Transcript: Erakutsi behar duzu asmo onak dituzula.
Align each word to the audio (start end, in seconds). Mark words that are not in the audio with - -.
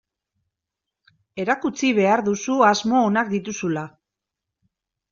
Erakutsi 1.43 1.93
behar 1.99 2.25
duzu 2.31 2.59
asmo 2.71 3.05
onak 3.13 3.33
dituzula. 3.37 3.89